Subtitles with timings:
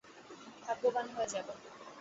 [0.63, 1.53] ভাগ্যবান হয়ে যাবে।